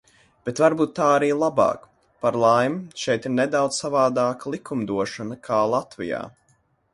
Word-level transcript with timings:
Bet 0.47 0.59
varbūt 0.61 0.93
tā 0.99 1.09
arī 1.17 1.27
labāk. 1.43 1.83
Par 2.25 2.37
laimi, 2.45 2.79
šeit 3.03 3.27
ir 3.31 3.35
nedaudz 3.35 3.83
savādāka 3.83 4.55
likumdošana, 4.57 5.39
kā 5.51 5.61
Latvijā. 5.75 6.25